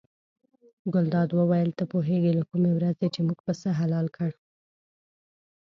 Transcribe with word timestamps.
ګلداد 0.93 1.29
وویل 1.33 1.69
ته 1.77 1.83
پوهېږې 1.91 2.31
له 2.39 2.43
کومې 2.49 2.71
ورځې 2.73 3.07
چې 3.13 3.19
موږ 3.27 3.39
پسه 3.45 3.69
حلال 3.79 4.07
کړ. 4.15 4.31